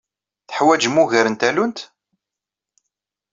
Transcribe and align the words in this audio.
Teḥwajem 0.47 1.01
ugar 1.03 1.27
n 1.29 1.35
tallunt? 1.35 1.79